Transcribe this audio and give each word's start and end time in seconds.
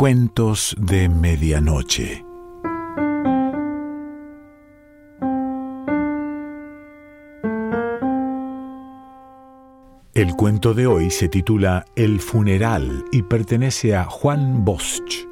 Cuentos 0.00 0.74
de 0.78 1.10
Medianoche. 1.10 2.24
El 10.14 10.34
cuento 10.36 10.72
de 10.72 10.86
hoy 10.86 11.10
se 11.10 11.28
titula 11.28 11.84
El 11.96 12.20
funeral 12.20 13.04
y 13.12 13.24
pertenece 13.24 13.94
a 13.94 14.04
Juan 14.04 14.64
Bosch. 14.64 15.29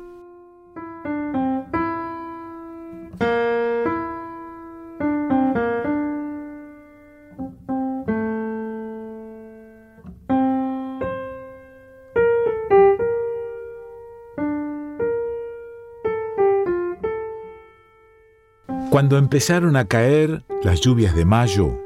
Cuando 18.99 19.17
empezaron 19.17 19.77
a 19.77 19.85
caer 19.85 20.43
las 20.65 20.81
lluvias 20.81 21.15
de 21.15 21.25
mayo, 21.25 21.79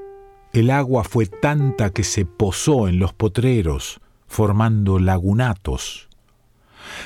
el 0.54 0.70
agua 0.70 1.04
fue 1.04 1.26
tanta 1.26 1.90
que 1.90 2.04
se 2.04 2.24
posó 2.24 2.88
en 2.88 2.98
los 2.98 3.12
potreros, 3.12 4.00
formando 4.26 4.98
lagunatos. 4.98 6.08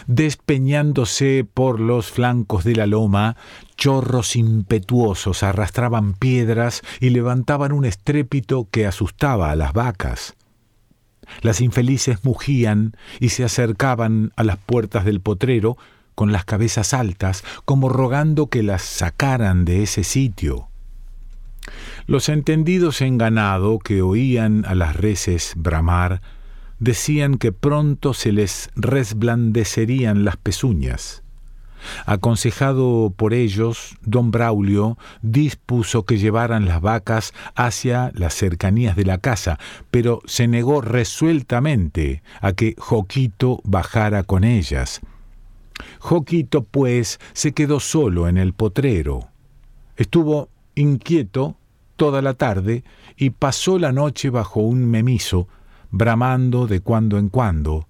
Despeñándose 0.06 1.44
por 1.52 1.80
los 1.80 2.12
flancos 2.12 2.62
de 2.62 2.76
la 2.76 2.86
loma, 2.86 3.36
chorros 3.76 4.36
impetuosos 4.36 5.42
arrastraban 5.42 6.14
piedras 6.14 6.82
y 7.00 7.10
levantaban 7.10 7.72
un 7.72 7.84
estrépito 7.84 8.68
que 8.70 8.86
asustaba 8.86 9.50
a 9.50 9.56
las 9.56 9.72
vacas. 9.72 10.36
Las 11.42 11.60
infelices 11.60 12.24
mugían 12.24 12.96
y 13.18 13.30
se 13.30 13.42
acercaban 13.42 14.32
a 14.36 14.44
las 14.44 14.58
puertas 14.58 15.04
del 15.04 15.20
potrero, 15.20 15.76
con 16.16 16.32
las 16.32 16.44
cabezas 16.44 16.92
altas, 16.92 17.44
como 17.64 17.88
rogando 17.88 18.48
que 18.48 18.64
las 18.64 18.82
sacaran 18.82 19.64
de 19.64 19.84
ese 19.84 20.02
sitio. 20.02 20.66
Los 22.06 22.28
entendidos 22.28 23.00
en 23.00 23.18
ganado 23.18 23.78
que 23.78 24.02
oían 24.02 24.64
a 24.66 24.74
las 24.74 24.96
reses 24.96 25.52
bramar, 25.56 26.22
decían 26.78 27.38
que 27.38 27.52
pronto 27.52 28.14
se 28.14 28.32
les 28.32 28.70
resblandecerían 28.74 30.24
las 30.24 30.36
pezuñas. 30.36 31.22
Aconsejado 32.04 33.12
por 33.14 33.34
ellos, 33.34 33.96
don 34.02 34.30
Braulio 34.30 34.98
dispuso 35.22 36.04
que 36.04 36.18
llevaran 36.18 36.66
las 36.66 36.80
vacas 36.80 37.32
hacia 37.54 38.10
las 38.14 38.34
cercanías 38.34 38.96
de 38.96 39.04
la 39.04 39.18
casa, 39.18 39.58
pero 39.90 40.20
se 40.26 40.48
negó 40.48 40.80
resueltamente 40.80 42.22
a 42.40 42.52
que 42.52 42.74
Joquito 42.78 43.60
bajara 43.64 44.22
con 44.22 44.42
ellas, 44.42 45.00
Joquito, 45.98 46.64
pues, 46.64 47.18
se 47.32 47.52
quedó 47.52 47.80
solo 47.80 48.28
en 48.28 48.38
el 48.38 48.52
potrero. 48.52 49.28
Estuvo 49.96 50.48
inquieto 50.74 51.56
toda 51.96 52.22
la 52.22 52.34
tarde 52.34 52.84
y 53.16 53.30
pasó 53.30 53.78
la 53.78 53.92
noche 53.92 54.30
bajo 54.30 54.60
un 54.60 54.86
memiso, 54.86 55.48
bramando 55.90 56.66
de 56.66 56.80
cuando 56.80 57.18
en 57.18 57.28
cuando. 57.28 57.88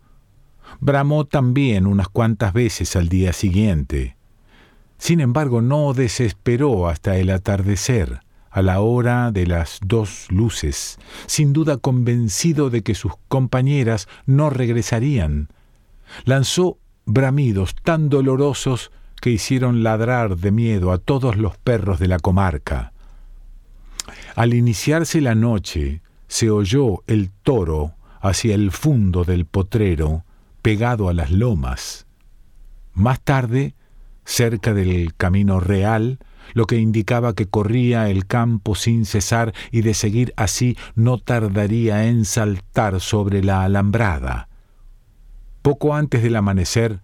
Bramó 0.80 1.24
también 1.24 1.86
unas 1.86 2.08
cuantas 2.08 2.52
veces 2.52 2.96
al 2.96 3.08
día 3.08 3.32
siguiente. 3.32 4.16
Sin 4.98 5.20
embargo, 5.20 5.60
no 5.60 5.92
desesperó 5.92 6.88
hasta 6.88 7.16
el 7.16 7.30
atardecer, 7.30 8.20
a 8.50 8.62
la 8.62 8.80
hora 8.80 9.32
de 9.32 9.46
las 9.46 9.80
dos 9.84 10.28
luces, 10.30 10.98
sin 11.26 11.52
duda 11.52 11.76
convencido 11.76 12.70
de 12.70 12.82
que 12.82 12.94
sus 12.94 13.12
compañeras 13.28 14.08
no 14.24 14.48
regresarían. 14.48 15.48
Lanzó 16.24 16.78
bramidos 17.06 17.74
tan 17.82 18.08
dolorosos 18.08 18.90
que 19.20 19.30
hicieron 19.30 19.82
ladrar 19.82 20.36
de 20.36 20.50
miedo 20.50 20.92
a 20.92 20.98
todos 20.98 21.36
los 21.36 21.56
perros 21.56 21.98
de 21.98 22.08
la 22.08 22.18
comarca. 22.18 22.92
Al 24.34 24.52
iniciarse 24.52 25.20
la 25.20 25.34
noche, 25.34 26.02
se 26.28 26.50
oyó 26.50 27.02
el 27.06 27.30
toro 27.30 27.94
hacia 28.20 28.54
el 28.54 28.72
fondo 28.72 29.24
del 29.24 29.46
potrero, 29.46 30.24
pegado 30.60 31.08
a 31.08 31.14
las 31.14 31.30
lomas. 31.30 32.06
Más 32.92 33.20
tarde, 33.20 33.74
cerca 34.24 34.74
del 34.74 35.14
camino 35.14 35.60
real, 35.60 36.18
lo 36.54 36.66
que 36.66 36.76
indicaba 36.76 37.34
que 37.34 37.46
corría 37.46 38.10
el 38.10 38.26
campo 38.26 38.74
sin 38.74 39.04
cesar 39.04 39.54
y 39.70 39.82
de 39.82 39.94
seguir 39.94 40.32
así 40.36 40.76
no 40.94 41.18
tardaría 41.18 42.06
en 42.06 42.24
saltar 42.24 43.00
sobre 43.00 43.42
la 43.42 43.62
alambrada. 43.62 44.48
Poco 45.66 45.96
antes 45.96 46.22
del 46.22 46.36
amanecer, 46.36 47.00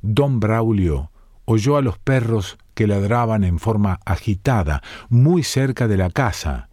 don 0.00 0.38
Braulio 0.38 1.10
oyó 1.46 1.76
a 1.76 1.82
los 1.82 1.98
perros 1.98 2.58
que 2.74 2.86
ladraban 2.86 3.42
en 3.42 3.58
forma 3.58 3.98
agitada, 4.04 4.84
muy 5.08 5.42
cerca 5.42 5.88
de 5.88 5.96
la 5.96 6.10
casa. 6.10 6.68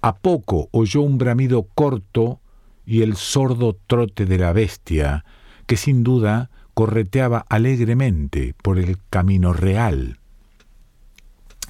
A 0.00 0.16
poco 0.16 0.68
oyó 0.72 1.02
un 1.02 1.16
bramido 1.16 1.68
corto 1.76 2.40
y 2.84 3.02
el 3.02 3.14
sordo 3.14 3.78
trote 3.86 4.26
de 4.26 4.36
la 4.36 4.52
bestia, 4.52 5.24
que 5.66 5.76
sin 5.76 6.02
duda 6.02 6.50
correteaba 6.74 7.46
alegremente 7.48 8.56
por 8.64 8.80
el 8.80 8.98
camino 9.10 9.52
real. 9.52 10.18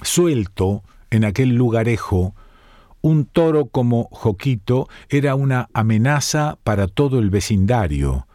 Suelto 0.01 0.81
en 1.11 1.25
aquel 1.25 1.49
lugarejo, 1.49 2.33
un 3.01 3.25
toro 3.25 3.67
como 3.67 4.09
Joquito 4.11 4.89
era 5.09 5.35
una 5.35 5.69
amenaza 5.73 6.57
para 6.63 6.87
todo 6.87 7.19
el 7.19 7.29
vecindario, 7.29 8.25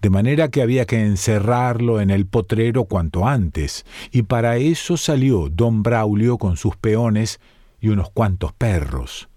de 0.00 0.10
manera 0.10 0.48
que 0.48 0.62
había 0.62 0.86
que 0.86 1.04
encerrarlo 1.04 2.00
en 2.00 2.10
el 2.10 2.26
potrero 2.26 2.84
cuanto 2.84 3.26
antes, 3.26 3.84
y 4.10 4.22
para 4.22 4.56
eso 4.56 4.96
salió 4.96 5.48
don 5.48 5.82
Braulio 5.82 6.38
con 6.38 6.56
sus 6.56 6.76
peones 6.76 7.40
y 7.80 7.88
unos 7.88 8.10
cuantos 8.10 8.52
perros. 8.52 9.28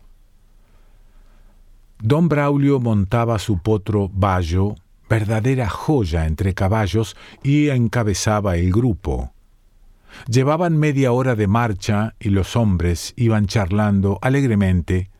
Don 1.99 2.29
Braulio 2.29 2.79
montaba 2.79 3.38
su 3.39 3.59
potro 3.59 4.09
Bayo, 4.11 4.75
verdadera 5.09 5.69
joya 5.69 6.25
entre 6.25 6.53
caballos, 6.53 7.16
y 7.43 7.69
encabezaba 7.69 8.57
el 8.57 8.72
grupo. 8.72 9.33
Llevaban 10.28 10.78
media 10.78 11.11
hora 11.11 11.35
de 11.35 11.47
marcha 11.47 12.16
y 12.19 12.29
los 12.29 12.55
hombres 12.55 13.13
iban 13.16 13.45
charlando 13.45 14.19
alegremente 14.22 15.11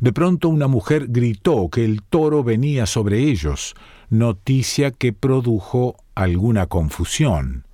de 0.00 0.12
pronto 0.12 0.48
una 0.48 0.68
mujer 0.68 1.06
gritó 1.08 1.68
que 1.68 1.84
el 1.84 2.02
toro 2.02 2.42
venía 2.44 2.86
sobre 2.86 3.20
ellos, 3.20 3.74
noticia 4.10 4.90
que 4.90 5.12
produjo 5.12 5.96
alguna 6.14 6.66
confusión. 6.66 7.64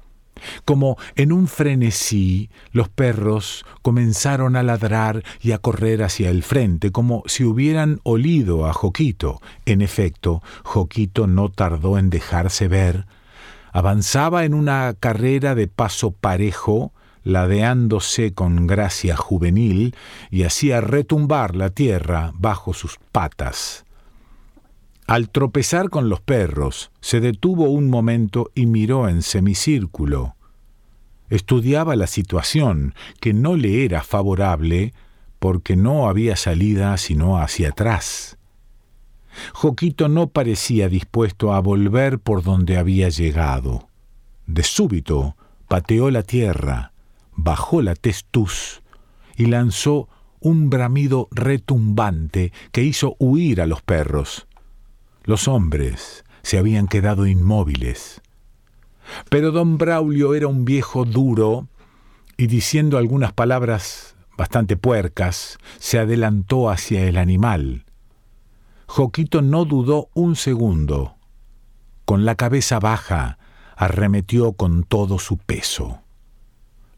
Como 0.64 0.96
en 1.16 1.32
un 1.32 1.48
frenesí, 1.48 2.50
los 2.72 2.88
perros 2.88 3.64
comenzaron 3.82 4.56
a 4.56 4.62
ladrar 4.62 5.22
y 5.40 5.52
a 5.52 5.58
correr 5.58 6.02
hacia 6.02 6.30
el 6.30 6.42
frente, 6.42 6.92
como 6.92 7.22
si 7.26 7.44
hubieran 7.44 8.00
olido 8.04 8.66
a 8.66 8.72
Joquito. 8.72 9.40
En 9.66 9.82
efecto, 9.82 10.42
Joquito 10.64 11.26
no 11.26 11.48
tardó 11.50 11.98
en 11.98 12.10
dejarse 12.10 12.68
ver. 12.68 13.06
Avanzaba 13.72 14.44
en 14.44 14.54
una 14.54 14.94
carrera 14.98 15.54
de 15.54 15.68
paso 15.68 16.10
parejo, 16.10 16.92
ladeándose 17.22 18.32
con 18.32 18.66
gracia 18.66 19.16
juvenil 19.16 19.94
y 20.30 20.44
hacía 20.44 20.80
retumbar 20.80 21.54
la 21.54 21.70
tierra 21.70 22.32
bajo 22.34 22.72
sus 22.72 22.98
patas. 23.12 23.84
Al 25.10 25.28
tropezar 25.28 25.90
con 25.90 26.08
los 26.08 26.20
perros, 26.20 26.92
se 27.00 27.18
detuvo 27.18 27.64
un 27.64 27.90
momento 27.90 28.52
y 28.54 28.66
miró 28.66 29.08
en 29.08 29.22
semicírculo. 29.22 30.36
Estudiaba 31.30 31.96
la 31.96 32.06
situación, 32.06 32.94
que 33.18 33.32
no 33.32 33.56
le 33.56 33.84
era 33.84 34.04
favorable, 34.04 34.94
porque 35.40 35.74
no 35.74 36.08
había 36.08 36.36
salida 36.36 36.96
sino 36.96 37.38
hacia 37.38 37.70
atrás. 37.70 38.38
Joquito 39.52 40.08
no 40.08 40.28
parecía 40.28 40.88
dispuesto 40.88 41.54
a 41.54 41.60
volver 41.60 42.20
por 42.20 42.44
donde 42.44 42.78
había 42.78 43.08
llegado. 43.08 43.88
De 44.46 44.62
súbito 44.62 45.34
pateó 45.66 46.12
la 46.12 46.22
tierra, 46.22 46.92
bajó 47.34 47.82
la 47.82 47.96
testuz 47.96 48.80
y 49.36 49.46
lanzó 49.46 50.08
un 50.38 50.70
bramido 50.70 51.26
retumbante 51.32 52.52
que 52.70 52.84
hizo 52.84 53.16
huir 53.18 53.60
a 53.60 53.66
los 53.66 53.82
perros. 53.82 54.46
Los 55.30 55.46
hombres 55.46 56.24
se 56.42 56.58
habían 56.58 56.88
quedado 56.88 57.24
inmóviles. 57.24 58.20
Pero 59.28 59.52
don 59.52 59.78
Braulio 59.78 60.34
era 60.34 60.48
un 60.48 60.64
viejo 60.64 61.04
duro 61.04 61.68
y 62.36 62.48
diciendo 62.48 62.98
algunas 62.98 63.32
palabras 63.32 64.16
bastante 64.36 64.76
puercas, 64.76 65.58
se 65.78 66.00
adelantó 66.00 66.68
hacia 66.68 67.04
el 67.06 67.16
animal. 67.16 67.84
Joquito 68.86 69.40
no 69.40 69.64
dudó 69.64 70.08
un 70.14 70.34
segundo. 70.34 71.14
Con 72.06 72.24
la 72.24 72.34
cabeza 72.34 72.80
baja, 72.80 73.38
arremetió 73.76 74.54
con 74.54 74.82
todo 74.82 75.20
su 75.20 75.36
peso. 75.36 76.00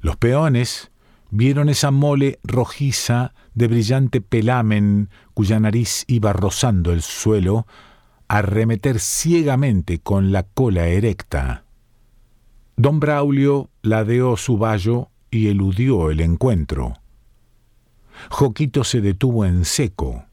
Los 0.00 0.17
peones 0.17 0.90
vieron 1.31 1.69
esa 1.69 1.90
mole 1.90 2.38
rojiza 2.44 3.34
de 3.52 3.69
brillante 3.69 4.23
pelamen 4.23 5.11
cuya 5.34 5.61
nariz 5.61 6.05
iba 6.06 6.32
rozando 6.32 6.94
el 6.94 7.02
suelo, 7.02 7.67
arremeter 8.32 8.99
ciegamente 8.99 9.99
con 9.99 10.32
la 10.32 10.43
cola 10.43 10.87
erecta. 10.87 11.64
Don 12.76 12.99
Braulio 12.99 13.69
ladeó 13.82 14.38
su 14.38 14.56
vallo 14.56 15.11
y 15.31 15.49
eludió 15.49 16.11
el 16.11 16.23
encuentro. 16.23 16.94
Joquito 18.31 18.84
se 18.84 19.02
detuvo 19.02 19.44
en 19.44 19.67
seco. 19.67 20.25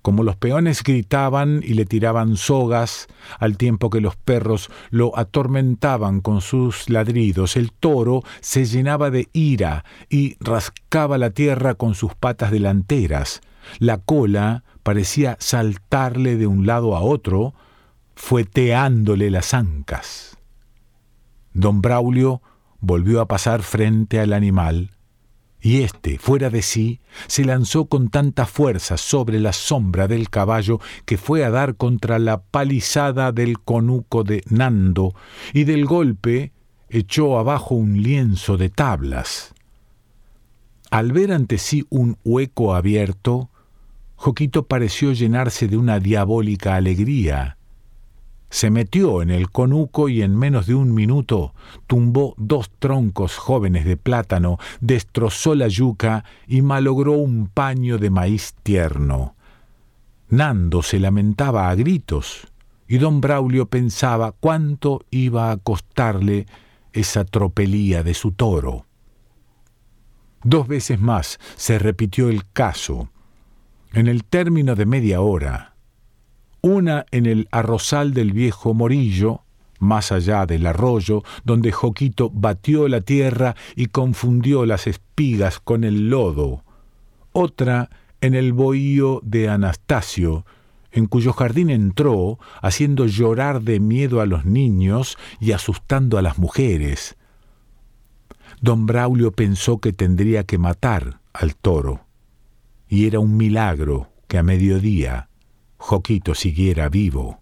Como 0.00 0.22
los 0.22 0.36
peones 0.36 0.82
gritaban 0.82 1.60
y 1.62 1.74
le 1.74 1.84
tiraban 1.84 2.38
sogas, 2.38 3.06
al 3.38 3.58
tiempo 3.58 3.90
que 3.90 4.00
los 4.00 4.16
perros 4.16 4.70
lo 4.88 5.12
atormentaban 5.18 6.22
con 6.22 6.40
sus 6.40 6.88
ladridos, 6.88 7.58
el 7.58 7.70
toro 7.70 8.22
se 8.40 8.64
llenaba 8.64 9.10
de 9.10 9.28
ira 9.34 9.84
y 10.08 10.38
rascaba 10.40 11.18
la 11.18 11.32
tierra 11.32 11.74
con 11.74 11.94
sus 11.94 12.14
patas 12.14 12.50
delanteras. 12.50 13.42
La 13.78 13.98
cola 13.98 14.64
parecía 14.88 15.36
saltarle 15.38 16.38
de 16.38 16.46
un 16.46 16.64
lado 16.64 16.96
a 16.96 17.02
otro, 17.02 17.52
fueteándole 18.14 19.30
las 19.30 19.52
ancas. 19.52 20.38
Don 21.52 21.82
Braulio 21.82 22.40
volvió 22.80 23.20
a 23.20 23.28
pasar 23.28 23.60
frente 23.60 24.18
al 24.18 24.32
animal, 24.32 24.92
y 25.60 25.82
éste, 25.82 26.18
fuera 26.18 26.48
de 26.48 26.62
sí, 26.62 27.02
se 27.26 27.44
lanzó 27.44 27.84
con 27.84 28.08
tanta 28.08 28.46
fuerza 28.46 28.96
sobre 28.96 29.38
la 29.40 29.52
sombra 29.52 30.08
del 30.08 30.30
caballo 30.30 30.80
que 31.04 31.18
fue 31.18 31.44
a 31.44 31.50
dar 31.50 31.76
contra 31.76 32.18
la 32.18 32.40
palizada 32.40 33.30
del 33.30 33.60
conuco 33.60 34.24
de 34.24 34.42
Nando, 34.48 35.14
y 35.52 35.64
del 35.64 35.84
golpe 35.84 36.52
echó 36.88 37.38
abajo 37.38 37.74
un 37.74 38.02
lienzo 38.02 38.56
de 38.56 38.70
tablas. 38.70 39.52
Al 40.90 41.12
ver 41.12 41.30
ante 41.30 41.58
sí 41.58 41.84
un 41.90 42.16
hueco 42.24 42.74
abierto, 42.74 43.50
Joquito 44.20 44.66
pareció 44.66 45.12
llenarse 45.12 45.68
de 45.68 45.76
una 45.76 46.00
diabólica 46.00 46.74
alegría. 46.74 47.56
Se 48.50 48.68
metió 48.68 49.22
en 49.22 49.30
el 49.30 49.48
conuco 49.48 50.08
y 50.08 50.22
en 50.22 50.36
menos 50.36 50.66
de 50.66 50.74
un 50.74 50.92
minuto 50.92 51.54
tumbó 51.86 52.34
dos 52.36 52.68
troncos 52.80 53.36
jóvenes 53.36 53.84
de 53.84 53.96
plátano, 53.96 54.58
destrozó 54.80 55.54
la 55.54 55.68
yuca 55.68 56.24
y 56.48 56.62
malogró 56.62 57.12
un 57.12 57.46
paño 57.46 57.96
de 57.96 58.10
maíz 58.10 58.54
tierno. 58.64 59.36
Nando 60.28 60.82
se 60.82 60.98
lamentaba 60.98 61.70
a 61.70 61.76
gritos 61.76 62.48
y 62.88 62.98
don 62.98 63.20
Braulio 63.20 63.66
pensaba 63.66 64.32
cuánto 64.32 65.04
iba 65.12 65.52
a 65.52 65.58
costarle 65.58 66.46
esa 66.92 67.24
tropelía 67.24 68.02
de 68.02 68.14
su 68.14 68.32
toro. 68.32 68.84
Dos 70.42 70.66
veces 70.66 70.98
más 71.00 71.38
se 71.54 71.78
repitió 71.78 72.30
el 72.30 72.50
caso, 72.50 73.10
en 73.92 74.06
el 74.06 74.24
término 74.24 74.74
de 74.74 74.86
media 74.86 75.20
hora, 75.20 75.74
una 76.60 77.06
en 77.10 77.26
el 77.26 77.48
arrozal 77.50 78.12
del 78.12 78.32
viejo 78.32 78.74
Morillo, 78.74 79.42
más 79.78 80.12
allá 80.12 80.44
del 80.44 80.66
arroyo, 80.66 81.22
donde 81.44 81.72
Joquito 81.72 82.30
batió 82.30 82.88
la 82.88 83.00
tierra 83.00 83.54
y 83.76 83.86
confundió 83.86 84.66
las 84.66 84.86
espigas 84.86 85.60
con 85.60 85.84
el 85.84 86.10
lodo, 86.10 86.64
otra 87.32 87.88
en 88.20 88.34
el 88.34 88.52
bohío 88.52 89.20
de 89.22 89.48
Anastasio, 89.48 90.44
en 90.90 91.06
cuyo 91.06 91.32
jardín 91.32 91.70
entró, 91.70 92.38
haciendo 92.60 93.06
llorar 93.06 93.62
de 93.62 93.78
miedo 93.78 94.20
a 94.20 94.26
los 94.26 94.44
niños 94.44 95.16
y 95.38 95.52
asustando 95.52 96.18
a 96.18 96.22
las 96.22 96.38
mujeres. 96.38 97.16
Don 98.60 98.86
Braulio 98.86 99.30
pensó 99.30 99.78
que 99.78 99.92
tendría 99.92 100.42
que 100.44 100.58
matar 100.58 101.20
al 101.32 101.54
toro 101.54 102.07
y 102.88 103.06
era 103.06 103.20
un 103.20 103.36
milagro 103.36 104.08
que 104.26 104.38
a 104.38 104.42
mediodía 104.42 105.28
Joquito 105.76 106.34
siguiera 106.34 106.88
vivo. 106.88 107.40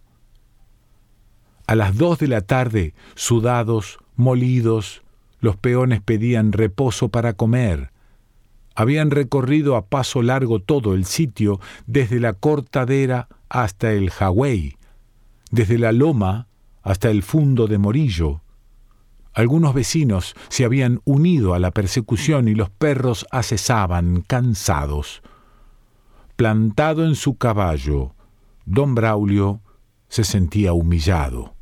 A 1.67 1.75
las 1.75 1.97
dos 1.97 2.19
de 2.19 2.29
la 2.29 2.43
tarde, 2.43 2.95
sudados, 3.15 3.99
molidos, 4.15 5.03
los 5.41 5.57
peones 5.57 6.01
pedían 6.01 6.53
reposo 6.53 7.09
para 7.09 7.33
comer. 7.33 7.91
Habían 8.75 9.11
recorrido 9.11 9.77
a 9.77 9.87
paso 9.87 10.23
largo 10.23 10.61
todo 10.61 10.95
el 10.95 11.05
sitio, 11.07 11.61
desde 11.87 12.21
la 12.21 12.35
cortadera 12.35 13.29
hasta 13.49 13.93
el 13.93 14.11
Hawái, 14.11 14.77
desde 15.51 15.79
la 15.79 15.93
loma 15.93 16.47
hasta 16.83 17.11
el 17.11 17.23
fundo 17.23 17.67
de 17.67 17.79
Morillo. 17.79 18.43
Algunos 19.33 19.75
vecinos 19.75 20.35
se 20.49 20.65
habían 20.65 21.01
unido 21.05 21.55
a 21.55 21.59
la 21.59 21.71
persecución 21.71 22.49
y 22.49 22.55
los 22.55 22.71
perros 22.71 23.27
acesaban, 23.31 24.23
cansados. 24.27 25.23
Plantado 26.37 27.07
en 27.07 27.15
su 27.15 27.39
caballo, 27.39 28.15
don 28.67 28.95
Braulio 28.95 29.63
se 30.09 30.23
sentía 30.23 30.75
humillado. 30.75 31.55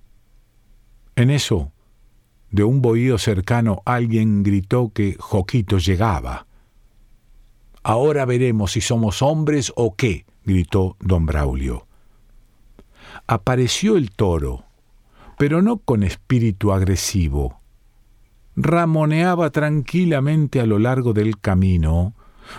En 1.15 1.31
eso, 1.31 1.71
de 2.51 2.65
un 2.65 2.83
bohío 2.83 3.19
cercano 3.19 3.83
alguien 3.85 4.43
gritó 4.43 4.91
que 4.93 5.17
Joquito 5.21 5.79
llegaba. 5.79 6.47
Ahora 7.85 8.25
veremos 8.25 8.73
si 8.73 8.81
somos 8.81 9.23
hombres 9.23 9.73
o 9.77 9.95
qué, 9.95 10.27
gritó 10.45 10.97
don 10.99 11.25
Braulio. 11.25 11.87
Apareció 13.29 13.97
el 13.97 14.11
toro, 14.11 14.65
pero 15.39 15.63
no 15.63 15.79
con 15.79 16.03
espíritu 16.03 16.73
agresivo. 16.73 17.61
Ramoneaba 18.57 19.51
tranquilamente 19.51 20.61
a 20.61 20.67
lo 20.67 20.81
largo 20.81 21.13
del 21.13 21.39
camino, 21.39 22.15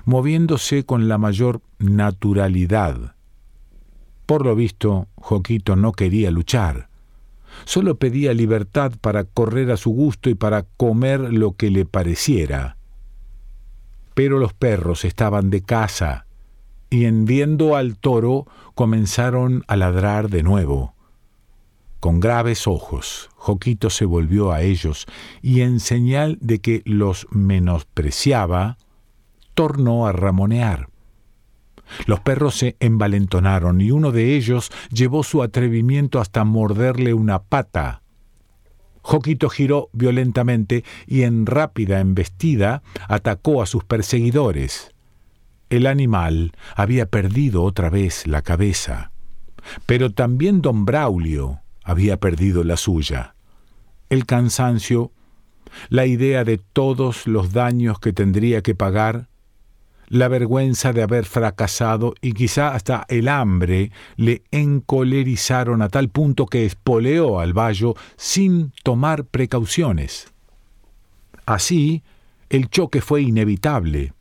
moviéndose 0.05 0.85
con 0.85 1.07
la 1.07 1.17
mayor 1.17 1.61
naturalidad. 1.79 3.15
Por 4.25 4.45
lo 4.45 4.55
visto, 4.55 5.07
Joquito 5.15 5.75
no 5.75 5.91
quería 5.91 6.31
luchar. 6.31 6.89
Solo 7.65 7.95
pedía 7.95 8.33
libertad 8.33 8.93
para 8.99 9.23
correr 9.23 9.71
a 9.71 9.77
su 9.77 9.91
gusto 9.91 10.29
y 10.29 10.35
para 10.35 10.63
comer 10.77 11.19
lo 11.19 11.55
que 11.55 11.69
le 11.69 11.85
pareciera. 11.85 12.77
Pero 14.13 14.39
los 14.39 14.53
perros 14.53 15.05
estaban 15.05 15.49
de 15.49 15.61
casa, 15.61 16.25
y 16.89 17.05
en 17.05 17.25
viendo 17.25 17.75
al 17.75 17.97
toro 17.97 18.47
comenzaron 18.73 19.63
a 19.67 19.75
ladrar 19.75 20.29
de 20.29 20.43
nuevo. 20.43 20.95
Con 21.99 22.19
graves 22.19 22.67
ojos, 22.67 23.29
Joquito 23.35 23.89
se 23.89 24.05
volvió 24.05 24.51
a 24.51 24.61
ellos 24.61 25.07
y 25.41 25.61
en 25.61 25.79
señal 25.79 26.37
de 26.39 26.59
que 26.59 26.83
los 26.85 27.25
menospreciaba, 27.31 28.77
tornó 29.55 30.05
a 30.05 30.11
ramonear. 30.11 30.89
Los 32.05 32.19
perros 32.19 32.55
se 32.55 32.75
envalentonaron 32.79 33.81
y 33.81 33.91
uno 33.91 34.11
de 34.11 34.35
ellos 34.35 34.71
llevó 34.91 35.23
su 35.23 35.41
atrevimiento 35.41 36.19
hasta 36.19 36.43
morderle 36.43 37.13
una 37.13 37.43
pata. 37.43 38.01
Joquito 39.01 39.49
giró 39.49 39.89
violentamente 39.93 40.83
y 41.05 41.23
en 41.23 41.45
rápida 41.45 41.99
embestida 41.99 42.81
atacó 43.07 43.61
a 43.61 43.65
sus 43.65 43.83
perseguidores. 43.83 44.91
El 45.69 45.87
animal 45.87 46.53
había 46.75 47.05
perdido 47.05 47.63
otra 47.63 47.89
vez 47.89 48.25
la 48.27 48.41
cabeza, 48.41 49.11
pero 49.85 50.11
también 50.11 50.61
don 50.61 50.85
Braulio 50.85 51.59
había 51.83 52.17
perdido 52.17 52.63
la 52.63 52.77
suya. 52.77 53.35
El 54.09 54.25
cansancio, 54.25 55.11
la 55.89 56.05
idea 56.05 56.43
de 56.43 56.57
todos 56.57 57.27
los 57.27 57.53
daños 57.53 57.99
que 57.99 58.13
tendría 58.13 58.61
que 58.61 58.75
pagar, 58.75 59.27
la 60.15 60.27
vergüenza 60.27 60.93
de 60.93 61.03
haber 61.03 61.25
fracasado 61.25 62.15
y 62.21 62.33
quizá 62.33 62.73
hasta 62.73 63.05
el 63.09 63.27
hambre 63.27 63.91
le 64.15 64.43
encolerizaron 64.51 65.81
a 65.81 65.89
tal 65.89 66.09
punto 66.09 66.45
que 66.45 66.65
espoleó 66.65 67.39
al 67.39 67.53
vallo 67.53 67.95
sin 68.15 68.71
tomar 68.83 69.25
precauciones. 69.25 70.27
Así, 71.45 72.03
el 72.49 72.69
choque 72.69 73.01
fue 73.01 73.21
inevitable. 73.21 74.13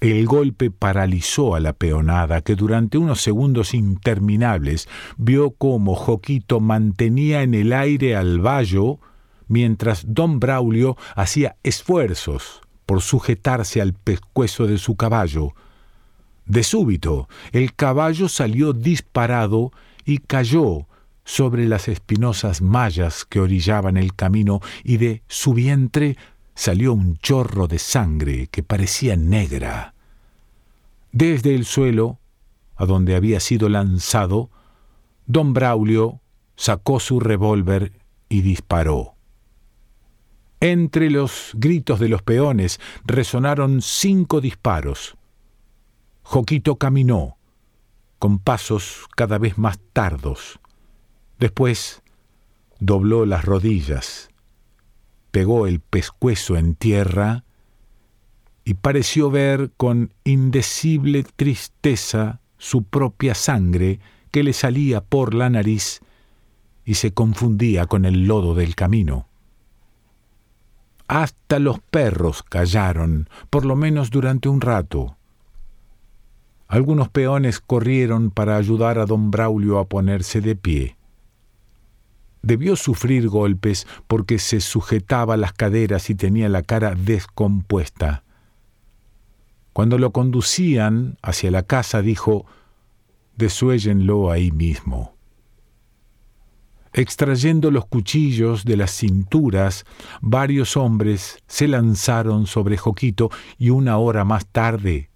El 0.00 0.26
golpe 0.26 0.70
paralizó 0.70 1.54
a 1.54 1.60
la 1.60 1.72
peonada, 1.72 2.42
que 2.42 2.54
durante 2.54 2.98
unos 2.98 3.22
segundos 3.22 3.72
interminables 3.72 4.86
vio 5.16 5.52
cómo 5.52 5.94
Joquito 5.94 6.60
mantenía 6.60 7.42
en 7.42 7.54
el 7.54 7.72
aire 7.72 8.14
al 8.14 8.44
vallo, 8.44 8.98
mientras 9.48 10.04
don 10.06 10.40
Braulio 10.40 10.98
hacía 11.16 11.56
esfuerzos 11.62 12.60
por 12.86 13.00
sujetarse 13.00 13.80
al 13.80 13.94
pescuezo 13.94 14.66
de 14.66 14.78
su 14.78 14.96
caballo. 14.96 15.54
De 16.46 16.62
súbito, 16.62 17.28
el 17.52 17.74
caballo 17.74 18.28
salió 18.28 18.72
disparado 18.72 19.72
y 20.04 20.18
cayó 20.18 20.86
sobre 21.24 21.66
las 21.66 21.88
espinosas 21.88 22.60
mallas 22.60 23.24
que 23.24 23.40
orillaban 23.40 23.96
el 23.96 24.14
camino 24.14 24.60
y 24.82 24.98
de 24.98 25.22
su 25.26 25.54
vientre 25.54 26.16
salió 26.54 26.92
un 26.92 27.16
chorro 27.16 27.66
de 27.66 27.78
sangre 27.78 28.48
que 28.48 28.62
parecía 28.62 29.16
negra. 29.16 29.94
Desde 31.12 31.54
el 31.54 31.64
suelo, 31.64 32.18
a 32.76 32.86
donde 32.86 33.16
había 33.16 33.40
sido 33.40 33.68
lanzado, 33.68 34.50
don 35.26 35.52
Braulio 35.52 36.20
sacó 36.56 37.00
su 37.00 37.20
revólver 37.20 37.92
y 38.28 38.42
disparó. 38.42 39.13
Entre 40.64 41.10
los 41.10 41.50
gritos 41.52 42.00
de 42.00 42.08
los 42.08 42.22
peones 42.22 42.80
resonaron 43.04 43.82
cinco 43.82 44.40
disparos. 44.40 45.14
Joquito 46.22 46.76
caminó, 46.76 47.36
con 48.18 48.38
pasos 48.38 49.04
cada 49.14 49.36
vez 49.36 49.58
más 49.58 49.78
tardos. 49.92 50.58
Después, 51.38 52.00
dobló 52.80 53.26
las 53.26 53.44
rodillas, 53.44 54.30
pegó 55.32 55.66
el 55.66 55.80
pescuezo 55.80 56.56
en 56.56 56.76
tierra 56.76 57.44
y 58.64 58.72
pareció 58.72 59.30
ver 59.30 59.70
con 59.76 60.14
indecible 60.24 61.24
tristeza 61.24 62.40
su 62.56 62.84
propia 62.84 63.34
sangre 63.34 64.00
que 64.30 64.42
le 64.42 64.54
salía 64.54 65.02
por 65.04 65.34
la 65.34 65.50
nariz 65.50 66.00
y 66.86 66.94
se 66.94 67.12
confundía 67.12 67.84
con 67.84 68.06
el 68.06 68.26
lodo 68.26 68.54
del 68.54 68.74
camino. 68.74 69.28
Hasta 71.14 71.60
los 71.60 71.78
perros 71.78 72.42
callaron, 72.42 73.28
por 73.48 73.64
lo 73.64 73.76
menos 73.76 74.10
durante 74.10 74.48
un 74.48 74.60
rato. 74.60 75.16
Algunos 76.66 77.08
peones 77.08 77.60
corrieron 77.60 78.32
para 78.32 78.56
ayudar 78.56 78.98
a 78.98 79.06
don 79.06 79.30
Braulio 79.30 79.78
a 79.78 79.88
ponerse 79.88 80.40
de 80.40 80.56
pie. 80.56 80.96
Debió 82.42 82.74
sufrir 82.74 83.28
golpes 83.28 83.86
porque 84.08 84.40
se 84.40 84.60
sujetaba 84.60 85.36
las 85.36 85.52
caderas 85.52 86.10
y 86.10 86.16
tenía 86.16 86.48
la 86.48 86.62
cara 86.62 86.96
descompuesta. 86.96 88.24
Cuando 89.72 89.98
lo 89.98 90.10
conducían 90.10 91.16
hacia 91.22 91.52
la 91.52 91.62
casa 91.62 92.02
dijo, 92.02 92.44
desuéllenlo 93.36 94.32
ahí 94.32 94.50
mismo. 94.50 95.13
Extrayendo 96.96 97.72
los 97.72 97.86
cuchillos 97.86 98.64
de 98.64 98.76
las 98.76 98.92
cinturas, 98.92 99.84
varios 100.20 100.76
hombres 100.76 101.42
se 101.48 101.66
lanzaron 101.66 102.46
sobre 102.46 102.76
Joquito 102.76 103.30
y 103.58 103.70
una 103.70 103.98
hora 103.98 104.24
más 104.24 104.46
tarde, 104.46 105.10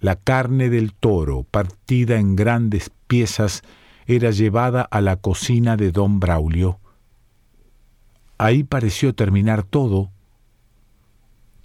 la 0.00 0.16
carne 0.16 0.70
del 0.70 0.94
toro, 0.94 1.42
partida 1.42 2.18
en 2.18 2.34
grandes 2.34 2.90
piezas, 3.08 3.62
era 4.06 4.30
llevada 4.30 4.80
a 4.80 5.02
la 5.02 5.16
cocina 5.16 5.76
de 5.76 5.92
don 5.92 6.18
Braulio. 6.18 6.80
Ahí 8.38 8.64
pareció 8.64 9.14
terminar 9.14 9.64
todo. 9.64 10.10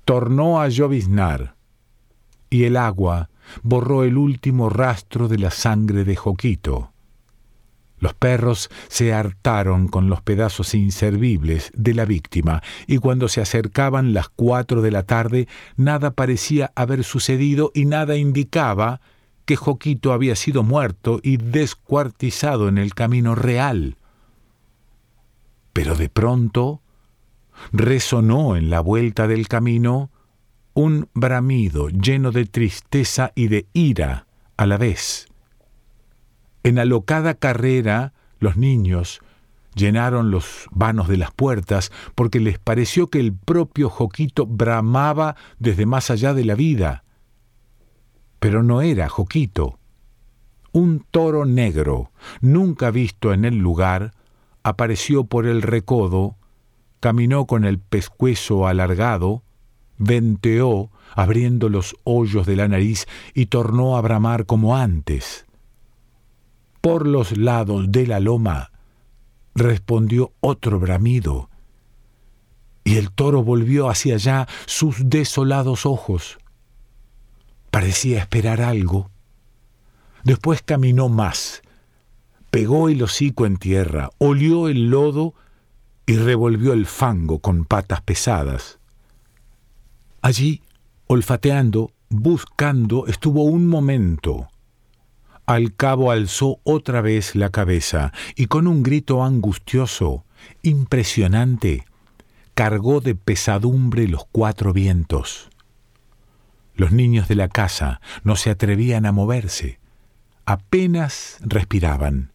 Tornó 0.04 0.60
a 0.60 0.68
lloviznar, 0.68 1.56
y 2.50 2.66
el 2.66 2.76
agua 2.76 3.30
borró 3.62 4.04
el 4.04 4.18
último 4.18 4.68
rastro 4.70 5.30
de 5.30 5.38
la 5.38 5.52
sangre 5.52 6.04
de 6.04 6.18
Joquito. 6.18 6.93
Los 8.04 8.14
perros 8.14 8.70
se 8.90 9.14
hartaron 9.14 9.88
con 9.88 10.10
los 10.10 10.22
pedazos 10.22 10.76
inservibles 10.76 11.72
de 11.74 11.94
la 11.94 12.04
víctima, 12.04 12.62
y 12.86 12.98
cuando 12.98 13.30
se 13.30 13.40
acercaban 13.40 14.14
las 14.14 14.28
cuatro 14.28 14.82
de 14.82 14.92
la 14.92 15.04
tarde, 15.04 15.48
nada 15.78 16.12
parecía 16.12 16.74
haber 16.76 17.06
sucedido 17.06 17.72
y 17.74 17.86
nada 17.86 18.18
indicaba 18.18 19.00
que 19.46 19.56
Joquito 19.56 20.12
había 20.12 20.36
sido 20.36 20.64
muerto 20.64 21.22
y 21.24 21.38
descuartizado 21.38 22.68
en 22.68 22.78
el 22.78 22.94
camino 22.94 23.36
real. 23.36 23.96
Pero 25.72 25.96
de 25.96 26.10
pronto 26.10 26.82
resonó 27.72 28.58
en 28.58 28.70
la 28.70 28.82
vuelta 28.82 29.30
del 29.30 29.48
camino 29.48 30.12
un 30.74 31.08
bramido 31.14 31.88
lleno 31.88 32.34
de 32.34 32.48
tristeza 32.48 33.32
y 33.34 33.48
de 33.48 33.66
ira 33.72 34.28
a 34.58 34.66
la 34.66 34.76
vez. 34.76 35.30
En 36.64 36.80
alocada 36.80 37.34
carrera, 37.34 38.14
los 38.40 38.56
niños 38.56 39.22
llenaron 39.76 40.32
los 40.32 40.68
vanos 40.72 41.10
de 41.10 41.18
las 41.18 41.32
puertas 41.32 41.92
porque 42.16 42.40
les 42.40 42.58
pareció 42.58 43.08
que 43.08 43.20
el 43.20 43.34
propio 43.34 43.90
Joquito 43.90 44.46
bramaba 44.46 45.36
desde 45.60 45.86
más 45.86 46.10
allá 46.10 46.34
de 46.34 46.46
la 46.46 46.56
vida. 46.56 47.04
Pero 48.40 48.64
no 48.64 48.82
era 48.82 49.10
Joquito. 49.10 49.78
Un 50.72 51.06
toro 51.12 51.46
negro, 51.46 52.12
nunca 52.40 52.92
visto 52.92 53.34
en 53.34 53.44
el 53.44 53.58
lugar, 53.58 54.14
apareció 54.64 55.26
por 55.26 55.46
el 55.46 55.62
recodo, 55.62 56.38
caminó 57.00 57.46
con 57.46 57.66
el 57.66 57.78
pescuezo 57.80 58.68
alargado, 58.68 59.44
venteó, 59.98 60.90
abriendo 61.14 61.68
los 61.70 61.96
hoyos 62.06 62.48
de 62.48 62.56
la 62.56 62.68
nariz, 62.68 63.06
y 63.34 63.48
tornó 63.48 63.98
a 63.98 64.02
bramar 64.02 64.46
como 64.46 64.76
antes 64.76 65.46
por 66.84 67.08
los 67.08 67.38
lados 67.38 67.94
de 67.94 68.06
la 68.06 68.20
loma, 68.20 68.74
respondió 69.56 70.34
otro 70.42 70.82
bramido, 70.82 71.50
y 72.84 72.98
el 72.98 73.10
toro 73.10 73.42
volvió 73.42 73.90
hacia 73.90 74.16
allá 74.16 74.50
sus 74.66 74.98
desolados 75.10 75.86
ojos. 75.86 76.40
Parecía 77.72 78.20
esperar 78.20 78.62
algo. 78.62 79.10
Después 80.26 80.62
caminó 80.62 81.08
más, 81.08 81.62
pegó 82.52 82.90
el 82.90 83.02
hocico 83.02 83.46
en 83.46 83.56
tierra, 83.56 84.10
olió 84.18 84.68
el 84.68 84.90
lodo 84.90 85.36
y 86.06 86.18
revolvió 86.18 86.74
el 86.74 86.86
fango 86.86 87.40
con 87.40 87.64
patas 87.64 88.02
pesadas. 88.02 88.80
Allí, 90.22 90.62
olfateando, 91.08 91.94
buscando, 92.10 93.08
estuvo 93.08 93.44
un 93.46 93.68
momento, 93.68 94.50
al 95.54 95.76
cabo 95.76 96.12
alzó 96.12 96.60
otra 96.64 97.02
vez 97.02 97.36
la 97.36 97.50
cabeza 97.50 98.12
y 98.36 98.48
con 98.48 98.68
un 98.68 98.84
grito 98.84 99.24
angustioso, 99.24 100.26
impresionante, 100.62 101.86
cargó 102.54 103.02
de 103.02 103.16
pesadumbre 103.16 104.08
los 104.08 104.26
cuatro 104.32 104.74
vientos. 104.74 105.50
Los 106.76 106.92
niños 106.92 107.28
de 107.28 107.36
la 107.36 107.50
casa 107.50 108.02
no 108.24 108.36
se 108.36 108.50
atrevían 108.50 109.06
a 109.06 109.12
moverse, 109.12 109.80
apenas 110.46 111.38
respiraban. 111.42 112.32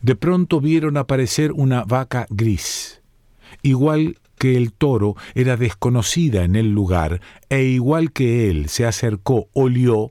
De 0.00 0.16
pronto 0.16 0.60
vieron 0.60 0.96
aparecer 0.96 1.52
una 1.52 1.84
vaca 1.84 2.26
gris, 2.28 3.02
igual 3.62 4.18
que 4.36 4.56
el 4.56 4.72
toro 4.72 5.14
era 5.36 5.56
desconocida 5.56 6.42
en 6.42 6.56
el 6.56 6.72
lugar, 6.72 7.20
e 7.48 7.62
igual 7.62 8.10
que 8.10 8.50
él 8.50 8.68
se 8.68 8.84
acercó, 8.84 9.48
olió 9.52 10.10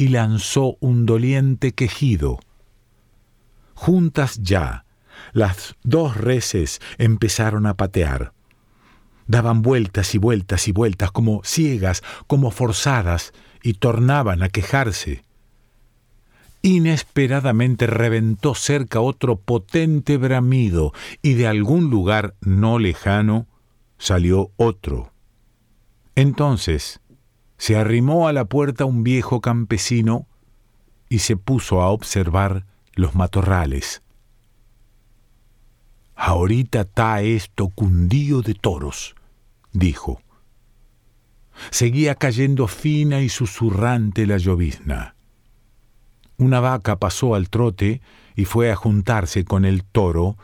y 0.00 0.08
lanzó 0.08 0.78
un 0.80 1.04
doliente 1.04 1.72
quejido. 1.72 2.40
Juntas 3.74 4.40
ya, 4.42 4.86
las 5.34 5.74
dos 5.82 6.16
reses 6.16 6.80
empezaron 6.96 7.66
a 7.66 7.76
patear. 7.76 8.32
Daban 9.26 9.60
vueltas 9.60 10.14
y 10.14 10.18
vueltas 10.18 10.68
y 10.68 10.72
vueltas 10.72 11.10
como 11.10 11.42
ciegas, 11.44 12.02
como 12.26 12.50
forzadas, 12.50 13.34
y 13.62 13.74
tornaban 13.74 14.42
a 14.42 14.48
quejarse. 14.48 15.22
Inesperadamente 16.62 17.86
reventó 17.86 18.54
cerca 18.54 19.02
otro 19.02 19.36
potente 19.36 20.16
bramido, 20.16 20.94
y 21.20 21.34
de 21.34 21.46
algún 21.46 21.90
lugar 21.90 22.36
no 22.40 22.78
lejano 22.78 23.48
salió 23.98 24.50
otro. 24.56 25.12
Entonces, 26.14 27.00
se 27.60 27.76
arrimó 27.76 28.26
a 28.26 28.32
la 28.32 28.46
puerta 28.46 28.86
un 28.86 29.04
viejo 29.04 29.42
campesino 29.42 30.26
y 31.10 31.18
se 31.18 31.36
puso 31.36 31.82
a 31.82 31.90
observar 31.90 32.64
los 32.94 33.14
matorrales. 33.14 34.00
Ahorita 36.14 36.80
está 36.80 37.20
esto 37.20 37.68
cundío 37.68 38.40
de 38.40 38.54
toros, 38.54 39.14
dijo. 39.72 40.22
Seguía 41.70 42.14
cayendo 42.14 42.66
fina 42.66 43.20
y 43.20 43.28
susurrante 43.28 44.26
la 44.26 44.38
llovizna. 44.38 45.14
Una 46.38 46.60
vaca 46.60 46.96
pasó 46.96 47.34
al 47.34 47.50
trote 47.50 48.00
y 48.36 48.46
fue 48.46 48.72
a 48.72 48.74
juntarse 48.74 49.44
con 49.44 49.66
el 49.66 49.84
toro, 49.84 50.38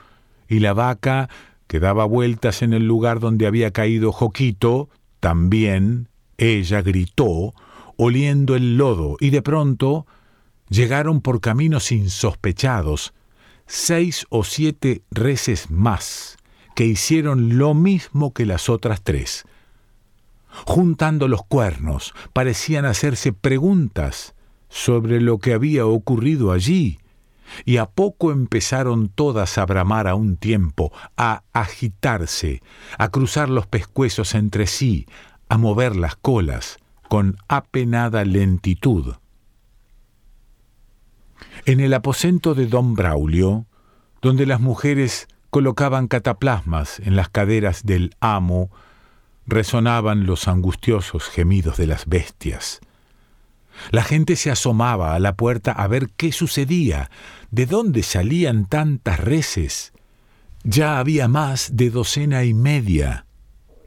y 0.49 0.59
la 0.59 0.75
vaca, 0.75 1.31
que 1.67 1.81
daba 1.81 2.05
vueltas 2.05 2.61
en 2.61 2.75
el 2.75 2.87
lugar 2.87 3.21
donde 3.21 3.47
había 3.47 3.71
caído 3.71 4.13
Joquito, 4.13 4.91
también 5.19 6.11
ella 6.39 6.83
gritó, 6.83 7.55
oliendo 7.97 8.57
el 8.57 8.77
lodo, 8.77 9.17
y 9.21 9.31
de 9.31 9.43
pronto 9.43 10.07
llegaron 10.69 11.21
por 11.21 11.41
caminos 11.41 11.93
insospechados 11.93 13.15
seis 13.67 14.27
o 14.29 14.45
siete 14.45 15.03
reses 15.11 15.71
más, 15.71 16.37
que 16.75 16.85
hicieron 16.87 17.59
lo 17.59 17.75
mismo 17.75 18.33
que 18.33 18.47
las 18.47 18.69
otras 18.69 19.03
tres. 19.03 19.45
Juntando 20.67 21.29
los 21.29 21.45
cuernos, 21.45 22.15
parecían 22.33 22.85
hacerse 22.85 23.33
preguntas 23.33 24.35
sobre 24.69 25.21
lo 25.21 25.39
que 25.39 25.53
había 25.53 25.87
ocurrido 25.87 26.53
allí, 26.53 26.99
y 27.65 27.77
a 27.77 27.87
poco 27.87 28.33
empezaron 28.33 29.09
todas 29.09 29.59
a 29.59 29.67
bramar 29.67 30.09
a 30.09 30.15
un 30.15 30.37
tiempo, 30.37 30.93
a 31.17 31.43
agitarse, 31.53 32.63
a 32.99 33.09
cruzar 33.09 33.49
los 33.49 33.67
pescuezos 33.67 34.35
entre 34.35 34.67
sí, 34.67 35.07
a 35.49 35.59
mover 35.59 35.97
las 35.97 36.17
colas 36.17 36.79
con 37.09 37.37
apenada 37.49 38.25
lentitud. 38.25 39.15
En 41.65 41.81
el 41.81 41.95
aposento 41.95 42.55
de 42.55 42.67
don 42.67 42.95
Braulio, 42.95 43.67
donde 44.23 44.47
las 44.47 44.61
mujeres 44.61 45.29
colocaban 45.51 46.09
cataplasmas 46.09 47.01
en 47.01 47.17
las 47.17 47.29
caderas 47.29 47.85
del 47.85 48.15
amo, 48.21 48.71
resonaban 49.47 50.27
los 50.27 50.49
angustiosos 50.49 51.25
gemidos 51.25 51.77
de 51.77 51.87
las 51.87 52.07
bestias. 52.07 52.81
La 53.91 54.03
gente 54.03 54.37
se 54.37 54.51
asomaba 54.51 55.15
a 55.15 55.19
la 55.19 55.35
puerta 55.37 55.73
a 55.73 55.87
ver 55.87 56.09
qué 56.17 56.33
sucedía, 56.33 57.11
de 57.51 57.67
dónde 57.67 58.03
salían 58.03 58.67
tantas 58.67 59.21
reses, 59.21 59.93
Ya 60.65 60.99
había 60.99 61.29
más 61.29 61.77
de 61.77 61.91
docena 61.91 62.43
y 62.43 62.53
media, 62.53 63.26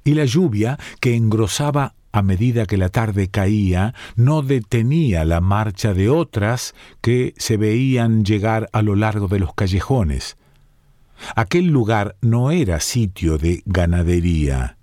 y 0.03 0.13
la 0.13 0.25
lluvia, 0.25 0.77
que 0.99 1.15
engrosaba 1.15 1.93
a 2.11 2.21
medida 2.21 2.65
que 2.65 2.77
la 2.77 2.89
tarde 2.89 3.29
caía, 3.29 3.93
no 4.15 4.41
detenía 4.41 5.25
la 5.25 5.41
marcha 5.41 5.93
de 5.93 6.09
otras 6.09 6.73
que 7.01 7.33
se 7.37 7.57
veían 7.57 8.25
llegar 8.25 8.69
a 8.73 8.81
lo 8.81 8.95
largo 8.95 9.27
de 9.27 9.39
los 9.39 9.53
callejones. 9.53 10.37
Aquel 11.35 11.67
lugar 11.67 12.15
no 12.21 12.51
era 12.51 12.79
sitio 12.79 13.37
de 13.37 13.61
ganadería, 13.65 14.77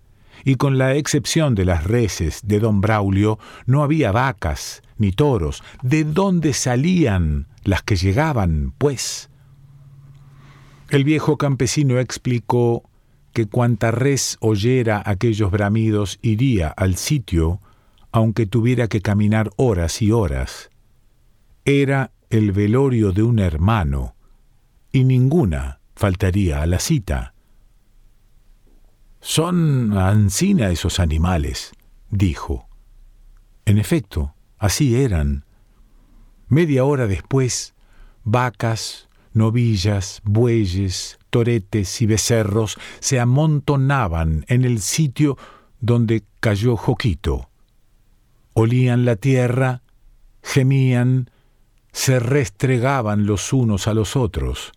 y 0.44 0.56
con 0.56 0.78
la 0.78 0.94
excepción 0.94 1.54
de 1.54 1.64
las 1.64 1.84
reses 1.84 2.40
de 2.44 2.60
don 2.60 2.80
Braulio, 2.80 3.38
no 3.66 3.82
había 3.82 4.12
vacas 4.12 4.82
ni 4.96 5.10
toros. 5.10 5.62
¿De 5.82 6.04
dónde 6.04 6.52
salían 6.52 7.48
las 7.64 7.82
que 7.82 7.96
llegaban, 7.96 8.72
pues? 8.78 9.28
El 10.88 11.02
viejo 11.02 11.36
campesino 11.36 11.98
explicó 11.98 12.84
que 13.36 13.46
cuanta 13.46 13.90
res 13.90 14.38
oyera 14.40 15.02
aquellos 15.04 15.50
bramidos 15.50 16.18
iría 16.22 16.68
al 16.68 16.96
sitio, 16.96 17.60
aunque 18.10 18.46
tuviera 18.46 18.88
que 18.88 19.02
caminar 19.02 19.50
horas 19.56 20.00
y 20.00 20.10
horas. 20.10 20.70
Era 21.66 22.12
el 22.30 22.52
velorio 22.52 23.12
de 23.12 23.22
un 23.22 23.38
hermano, 23.38 24.16
y 24.90 25.04
ninguna 25.04 25.80
faltaría 25.94 26.62
a 26.62 26.66
la 26.66 26.78
cita. 26.78 27.34
Son 29.20 29.98
ansina 29.98 30.70
esos 30.70 30.98
animales, 30.98 31.72
dijo. 32.08 32.66
En 33.66 33.76
efecto, 33.76 34.34
así 34.56 34.96
eran. 34.96 35.44
Media 36.48 36.86
hora 36.86 37.06
después, 37.06 37.74
vacas, 38.24 39.10
novillas, 39.34 40.22
bueyes, 40.24 41.18
y 42.00 42.06
becerros 42.06 42.78
se 43.00 43.20
amontonaban 43.20 44.44
en 44.48 44.64
el 44.64 44.80
sitio 44.80 45.36
donde 45.80 46.24
cayó 46.40 46.76
Joquito. 46.76 47.50
Olían 48.54 49.04
la 49.04 49.16
tierra, 49.16 49.82
gemían, 50.42 51.30
se 51.92 52.18
restregaban 52.20 53.26
los 53.26 53.52
unos 53.52 53.86
a 53.86 53.94
los 53.94 54.16
otros 54.16 54.72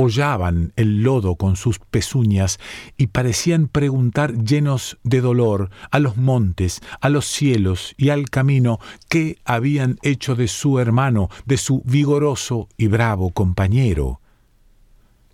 hollaban 0.00 0.72
el 0.76 1.02
lodo 1.02 1.36
con 1.36 1.56
sus 1.56 1.78
pezuñas 1.78 2.58
y 2.96 3.08
parecían 3.08 3.68
preguntar 3.68 4.34
llenos 4.44 4.98
de 5.02 5.20
dolor 5.20 5.70
a 5.90 5.98
los 5.98 6.16
montes, 6.16 6.80
a 7.00 7.08
los 7.08 7.26
cielos 7.26 7.94
y 7.96 8.08
al 8.08 8.30
camino 8.30 8.78
qué 9.08 9.38
habían 9.44 9.98
hecho 10.02 10.34
de 10.36 10.48
su 10.48 10.78
hermano, 10.78 11.28
de 11.44 11.58
su 11.58 11.82
vigoroso 11.84 12.68
y 12.76 12.86
bravo 12.86 13.30
compañero. 13.30 14.19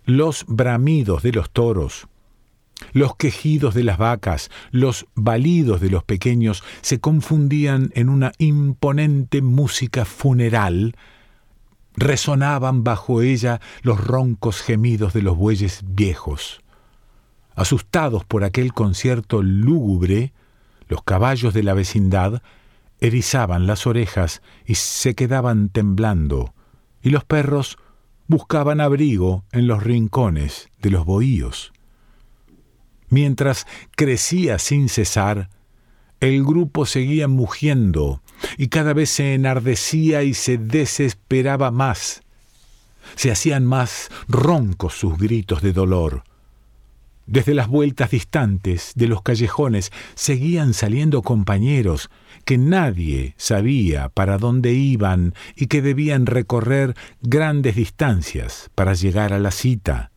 Los 0.07 0.45
bramidos 0.47 1.21
de 1.21 1.31
los 1.31 1.51
toros, 1.51 2.07
los 2.93 3.15
quejidos 3.17 3.75
de 3.75 3.83
las 3.83 3.97
vacas, 3.97 4.49
los 4.71 5.05
balidos 5.13 5.81
de 5.81 5.89
los 5.89 6.03
pequeños 6.03 6.63
se 6.81 6.99
confundían 6.99 7.91
en 7.93 8.09
una 8.09 8.31
imponente 8.39 9.41
música 9.41 10.05
funeral 10.05 10.95
resonaban 11.97 12.83
bajo 12.83 13.21
ella 13.21 13.59
los 13.81 13.99
roncos 13.99 14.61
gemidos 14.61 15.13
de 15.13 15.23
los 15.23 15.35
bueyes 15.35 15.81
viejos. 15.83 16.61
Asustados 17.55 18.23
por 18.23 18.45
aquel 18.45 18.71
concierto 18.71 19.41
lúgubre, 19.41 20.31
los 20.87 21.03
caballos 21.03 21.53
de 21.53 21.63
la 21.63 21.73
vecindad 21.73 22.41
erizaban 23.01 23.67
las 23.67 23.87
orejas 23.87 24.41
y 24.65 24.75
se 24.75 25.15
quedaban 25.15 25.67
temblando, 25.69 26.53
y 27.01 27.09
los 27.09 27.25
perros 27.25 27.77
buscaban 28.27 28.81
abrigo 28.81 29.43
en 29.51 29.67
los 29.67 29.83
rincones 29.83 30.69
de 30.81 30.91
los 30.91 31.05
bohíos. 31.05 31.73
Mientras 33.09 33.65
crecía 33.95 34.59
sin 34.59 34.89
cesar, 34.89 35.49
el 36.19 36.43
grupo 36.43 36.85
seguía 36.85 37.27
mugiendo 37.27 38.21
y 38.57 38.67
cada 38.67 38.93
vez 38.93 39.09
se 39.09 39.33
enardecía 39.33 40.23
y 40.23 40.33
se 40.33 40.57
desesperaba 40.57 41.71
más. 41.71 42.21
Se 43.15 43.31
hacían 43.31 43.65
más 43.65 44.09
roncos 44.27 44.95
sus 44.95 45.17
gritos 45.17 45.61
de 45.61 45.73
dolor. 45.73 46.23
Desde 47.27 47.53
las 47.53 47.67
vueltas 47.67 48.11
distantes 48.11 48.93
de 48.95 49.07
los 49.07 49.21
callejones 49.21 49.91
seguían 50.15 50.73
saliendo 50.73 51.21
compañeros 51.21 52.09
que 52.45 52.57
nadie 52.57 53.35
sabía 53.37 54.07
para 54.07 54.37
dónde 54.37 54.71
iban 54.71 55.33
y 55.53 55.67
que 55.67 55.81
debían 55.81 56.25
recorrer 56.25 56.95
grandes 57.21 57.75
distancias 57.75 58.71
para 58.75 58.93
llegar 58.93 59.33
a 59.33 59.39
la 59.39 59.51
cita 59.51 60.11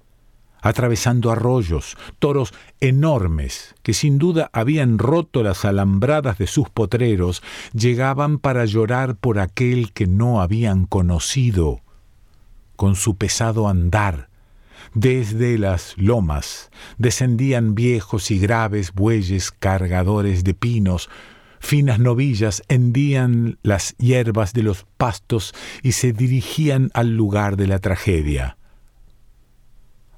atravesando 0.62 1.30
arroyos, 1.30 1.96
toros 2.18 2.52
enormes 2.80 3.74
que 3.82 3.94
sin 3.94 4.18
duda 4.18 4.50
habían 4.52 4.98
roto 4.98 5.42
las 5.42 5.64
alambradas 5.64 6.38
de 6.38 6.46
sus 6.46 6.68
potreros, 6.68 7.42
llegaban 7.72 8.38
para 8.38 8.64
llorar 8.66 9.16
por 9.16 9.38
aquel 9.38 9.92
que 9.92 10.06
no 10.06 10.42
habían 10.42 10.84
conocido, 10.86 11.80
con 12.76 12.94
su 12.94 13.16
pesado 13.16 13.68
andar. 13.68 14.29
Desde 14.94 15.56
las 15.56 15.94
lomas 15.96 16.70
descendían 16.98 17.74
viejos 17.74 18.30
y 18.30 18.38
graves 18.38 18.92
bueyes 18.92 19.52
cargadores 19.52 20.42
de 20.42 20.54
pinos, 20.54 21.08
finas 21.60 22.00
novillas 22.00 22.62
hendían 22.68 23.58
las 23.62 23.96
hierbas 23.98 24.52
de 24.52 24.64
los 24.64 24.86
pastos 24.96 25.54
y 25.82 25.92
se 25.92 26.12
dirigían 26.12 26.90
al 26.92 27.16
lugar 27.16 27.56
de 27.56 27.68
la 27.68 27.78
tragedia. 27.78 28.56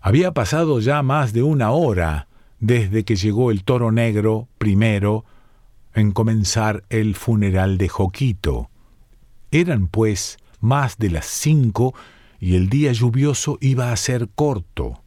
Había 0.01 0.33
pasado 0.33 0.81
ya 0.81 1.03
más 1.03 1.33
de 1.33 1.43
una 1.43 1.71
hora 1.71 2.29
desde 2.59 3.05
que 3.05 3.17
llegó 3.17 3.51
el 3.51 3.65
toro 3.65 3.93
negro 3.93 4.49
primero 4.57 5.25
en 5.95 6.13
comenzar 6.13 6.85
el 6.89 7.15
funeral 7.15 7.77
de 7.77 7.89
Joquito. 7.89 8.71
Eran, 9.51 9.87
pues, 9.87 10.39
más 10.61 10.97
de 10.97 11.11
las 11.11 11.27
cinco 11.27 11.95
y 12.43 12.57
el 12.57 12.69
día 12.69 12.91
lluvioso 12.91 13.57
iba 13.61 13.93
a 13.93 13.97
ser 13.97 14.29
corto. 14.35 15.01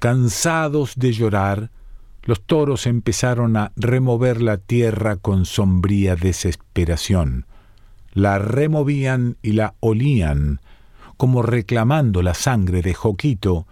Cansados 0.00 0.94
de 0.96 1.12
llorar, 1.12 1.70
los 2.24 2.42
toros 2.42 2.88
empezaron 2.88 3.56
a 3.56 3.70
remover 3.76 4.42
la 4.42 4.56
tierra 4.56 5.14
con 5.14 5.46
sombría 5.46 6.16
desesperación. 6.16 7.46
La 8.12 8.40
removían 8.40 9.36
y 9.40 9.52
la 9.52 9.74
olían, 9.78 10.60
como 11.16 11.42
reclamando 11.42 12.22
la 12.22 12.34
sangre 12.34 12.82
de 12.82 12.92
Joquito, 12.92 13.68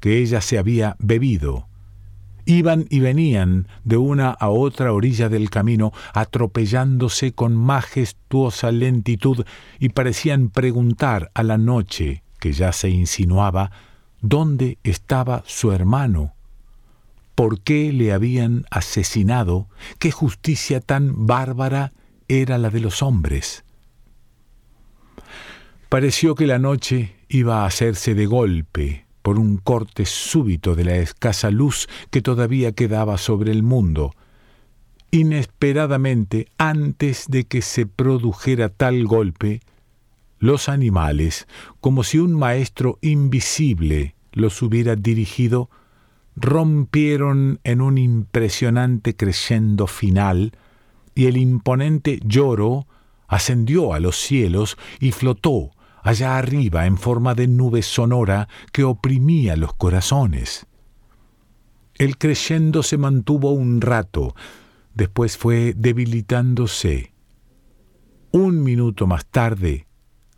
que 0.00 0.16
ella 0.16 0.40
se 0.40 0.56
había 0.56 0.96
bebido. 0.98 1.67
Iban 2.48 2.86
y 2.88 3.00
venían 3.00 3.68
de 3.84 3.98
una 3.98 4.30
a 4.30 4.48
otra 4.48 4.94
orilla 4.94 5.28
del 5.28 5.50
camino, 5.50 5.92
atropellándose 6.14 7.32
con 7.32 7.54
majestuosa 7.54 8.72
lentitud, 8.72 9.44
y 9.78 9.90
parecían 9.90 10.48
preguntar 10.48 11.30
a 11.34 11.42
la 11.42 11.58
noche, 11.58 12.22
que 12.40 12.54
ya 12.54 12.72
se 12.72 12.88
insinuaba, 12.88 13.70
dónde 14.22 14.78
estaba 14.82 15.44
su 15.46 15.72
hermano, 15.72 16.32
por 17.34 17.60
qué 17.60 17.92
le 17.92 18.14
habían 18.14 18.64
asesinado, 18.70 19.68
qué 19.98 20.10
justicia 20.10 20.80
tan 20.80 21.26
bárbara 21.26 21.92
era 22.28 22.56
la 22.56 22.70
de 22.70 22.80
los 22.80 23.02
hombres. 23.02 23.62
Pareció 25.90 26.34
que 26.34 26.46
la 26.46 26.58
noche 26.58 27.14
iba 27.28 27.64
a 27.64 27.66
hacerse 27.66 28.14
de 28.14 28.24
golpe, 28.24 29.04
por 29.22 29.38
un 29.38 29.56
corte 29.56 30.06
súbito 30.06 30.74
de 30.74 30.84
la 30.84 30.96
escasa 30.96 31.50
luz 31.50 31.88
que 32.10 32.22
todavía 32.22 32.72
quedaba 32.72 33.18
sobre 33.18 33.52
el 33.52 33.62
mundo. 33.62 34.14
Inesperadamente, 35.10 36.48
antes 36.58 37.26
de 37.28 37.44
que 37.44 37.62
se 37.62 37.86
produjera 37.86 38.68
tal 38.68 39.06
golpe, 39.06 39.60
los 40.38 40.68
animales, 40.68 41.46
como 41.80 42.04
si 42.04 42.18
un 42.18 42.34
maestro 42.34 42.98
invisible 43.00 44.14
los 44.32 44.62
hubiera 44.62 44.96
dirigido, 44.96 45.70
rompieron 46.36 47.58
en 47.64 47.80
un 47.80 47.98
impresionante 47.98 49.16
crescendo 49.16 49.86
final, 49.86 50.52
y 51.14 51.26
el 51.26 51.36
imponente 51.36 52.20
lloro 52.24 52.86
ascendió 53.26 53.92
a 53.92 54.00
los 54.00 54.16
cielos 54.16 54.78
y 55.00 55.10
flotó 55.10 55.72
allá 56.02 56.38
arriba 56.38 56.86
en 56.86 56.96
forma 56.96 57.34
de 57.34 57.48
nube 57.48 57.82
sonora 57.82 58.48
que 58.72 58.84
oprimía 58.84 59.56
los 59.56 59.74
corazones. 59.74 60.66
El 61.94 62.16
creyendo 62.16 62.82
se 62.82 62.96
mantuvo 62.96 63.52
un 63.52 63.80
rato, 63.80 64.34
después 64.94 65.36
fue 65.36 65.74
debilitándose. 65.76 67.12
Un 68.30 68.62
minuto 68.62 69.06
más 69.06 69.26
tarde 69.26 69.86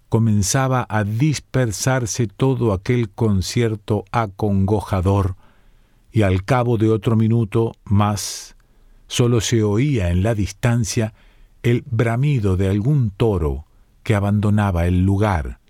comenzaba 0.08 0.86
a 0.88 1.04
dispersarse 1.04 2.26
todo 2.26 2.72
aquel 2.72 3.10
concierto 3.10 4.04
acongojador, 4.10 5.36
y 6.12 6.22
al 6.22 6.44
cabo 6.44 6.78
de 6.78 6.90
otro 6.90 7.14
minuto 7.14 7.76
más 7.84 8.56
sólo 9.06 9.40
se 9.40 9.62
oía 9.62 10.10
en 10.10 10.22
la 10.22 10.34
distancia 10.34 11.14
el 11.62 11.84
bramido 11.88 12.56
de 12.56 12.68
algún 12.68 13.10
toro 13.10 13.66
que 14.02 14.14
abandonaba 14.14 14.86
el 14.86 15.04
lugar 15.04 15.60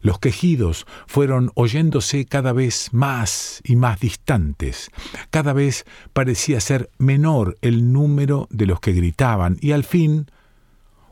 Los 0.00 0.18
quejidos 0.18 0.86
fueron 1.06 1.50
oyéndose 1.54 2.26
cada 2.26 2.52
vez 2.52 2.90
más 2.92 3.60
y 3.64 3.74
más 3.74 3.98
distantes. 3.98 4.90
Cada 5.30 5.52
vez 5.52 5.84
parecía 6.12 6.60
ser 6.60 6.90
menor 6.98 7.56
el 7.60 7.92
número 7.92 8.46
de 8.50 8.66
los 8.66 8.78
que 8.78 8.92
gritaban 8.92 9.56
y 9.60 9.72
al 9.72 9.82
fin, 9.82 10.26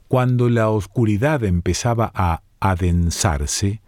cuando 0.06 0.48
la 0.48 0.68
oscuridad 0.68 1.42
empezaba 1.42 2.12
a 2.14 2.42
adensarse, 2.60 3.80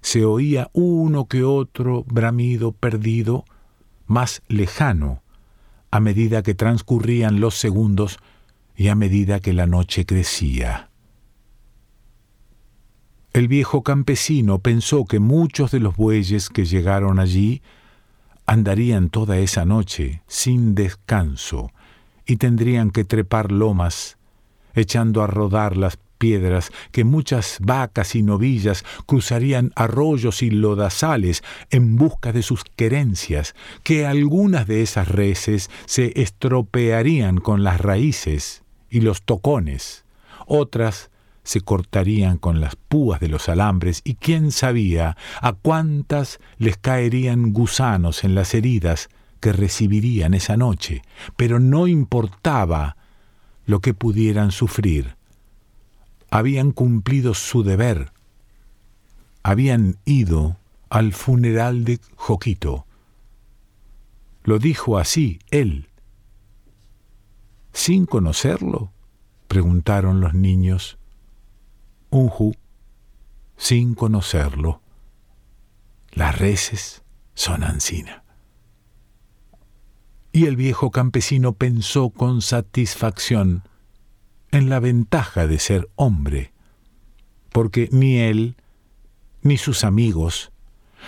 se 0.00 0.24
oía 0.24 0.68
uno 0.72 1.26
que 1.26 1.44
otro 1.44 2.04
bramido 2.04 2.72
perdido, 2.72 3.44
más 4.06 4.42
lejano, 4.48 5.22
a 5.90 6.00
medida 6.00 6.42
que 6.42 6.54
transcurrían 6.54 7.40
los 7.40 7.54
segundos 7.54 8.18
y 8.76 8.88
a 8.88 8.94
medida 8.94 9.40
que 9.40 9.52
la 9.52 9.66
noche 9.66 10.04
crecía. 10.04 10.90
El 13.34 13.48
viejo 13.48 13.82
campesino 13.82 14.60
pensó 14.60 15.06
que 15.06 15.18
muchos 15.18 15.72
de 15.72 15.80
los 15.80 15.96
bueyes 15.96 16.48
que 16.48 16.64
llegaron 16.64 17.18
allí 17.18 17.62
andarían 18.46 19.10
toda 19.10 19.38
esa 19.38 19.64
noche 19.64 20.22
sin 20.28 20.76
descanso 20.76 21.72
y 22.26 22.36
tendrían 22.36 22.92
que 22.92 23.02
trepar 23.02 23.50
lomas, 23.50 24.18
echando 24.76 25.20
a 25.20 25.26
rodar 25.26 25.76
las 25.76 25.98
piedras, 26.18 26.70
que 26.92 27.02
muchas 27.02 27.58
vacas 27.60 28.14
y 28.14 28.22
novillas 28.22 28.84
cruzarían 29.04 29.72
arroyos 29.74 30.40
y 30.40 30.50
lodazales 30.50 31.42
en 31.70 31.96
busca 31.96 32.32
de 32.32 32.42
sus 32.42 32.62
querencias, 32.62 33.56
que 33.82 34.06
algunas 34.06 34.68
de 34.68 34.82
esas 34.82 35.08
reses 35.08 35.70
se 35.86 36.22
estropearían 36.22 37.38
con 37.38 37.64
las 37.64 37.80
raíces 37.80 38.62
y 38.90 39.00
los 39.00 39.22
tocones, 39.22 40.04
otras 40.46 41.10
se 41.44 41.60
cortarían 41.60 42.38
con 42.38 42.60
las 42.60 42.74
púas 42.74 43.20
de 43.20 43.28
los 43.28 43.48
alambres 43.48 44.00
y 44.02 44.14
quién 44.14 44.50
sabía 44.50 45.16
a 45.40 45.52
cuántas 45.52 46.40
les 46.58 46.76
caerían 46.76 47.52
gusanos 47.52 48.24
en 48.24 48.34
las 48.34 48.54
heridas 48.54 49.08
que 49.40 49.52
recibirían 49.52 50.32
esa 50.34 50.56
noche, 50.56 51.02
pero 51.36 51.60
no 51.60 51.86
importaba 51.86 52.96
lo 53.66 53.80
que 53.80 53.94
pudieran 53.94 54.50
sufrir. 54.50 55.16
Habían 56.30 56.72
cumplido 56.72 57.34
su 57.34 57.62
deber, 57.62 58.10
habían 59.42 59.98
ido 60.06 60.56
al 60.88 61.12
funeral 61.12 61.84
de 61.84 62.00
Joquito. 62.16 62.86
Lo 64.44 64.58
dijo 64.58 64.98
así 64.98 65.38
él. 65.50 65.88
¿Sin 67.72 68.06
conocerlo? 68.06 68.92
preguntaron 69.48 70.20
los 70.20 70.34
niños. 70.34 70.98
Unju, 72.14 72.54
sin 73.56 73.96
conocerlo. 73.96 74.80
Las 76.12 76.38
reses 76.38 77.02
son 77.34 77.64
ansina. 77.64 78.22
Y 80.30 80.46
el 80.46 80.54
viejo 80.54 80.92
campesino 80.92 81.54
pensó 81.54 82.10
con 82.10 82.40
satisfacción 82.40 83.64
en 84.52 84.68
la 84.68 84.78
ventaja 84.78 85.48
de 85.48 85.58
ser 85.58 85.88
hombre, 85.96 86.52
porque 87.50 87.88
ni 87.90 88.18
él, 88.18 88.54
ni 89.42 89.56
sus 89.56 89.82
amigos, 89.82 90.52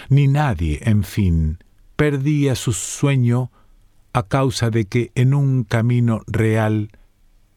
ni 0.09 0.27
nadie, 0.27 0.81
en 0.83 1.05
fin, 1.05 1.59
perdía 1.95 2.57
su 2.57 2.73
sueño 2.73 3.53
a 4.13 4.25
causa 4.25 4.71
de 4.71 4.87
que 4.87 5.13
en 5.15 5.35
un 5.35 5.63
camino 5.63 6.23
real 6.27 6.91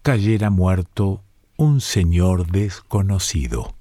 cayera 0.03 0.51
muerto 0.51 1.23
un 1.59 1.81
señor 1.81 2.49
desconocido. 2.49 3.75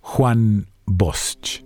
Juan 0.00 0.66
Bosch 0.84 1.62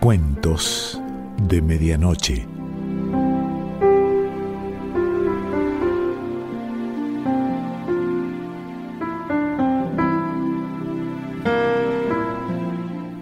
Cuentos 0.00 0.98
de 1.42 1.60
Medianoche 1.60 2.55